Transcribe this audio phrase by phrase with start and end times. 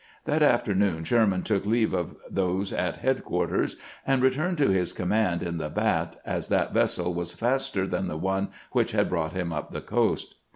[0.25, 5.43] That afternoon Sherman took leave of those at head quarters, and returned to his command
[5.43, 9.53] in the Bat, as that vessel was faster than the one which had brought him
[9.53, 10.33] up the coast.